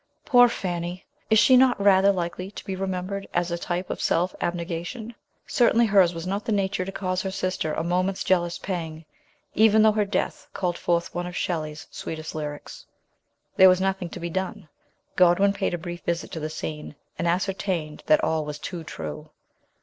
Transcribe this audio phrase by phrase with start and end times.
[0.25, 1.05] Poor Fanny!
[1.29, 5.13] Is she not rather likely to be remembered as a type of self abnegation?
[5.45, 9.05] Cer tainly hers was not the nature to cause her sister a moment's jealous pang,
[9.53, 12.83] even though her death called forth one of Shelley's sweetest lyrics.
[13.57, 14.67] There was nothing to be done.
[15.15, 19.29] Godwin paid a brief visit to the scene, and ascertained that all was too true.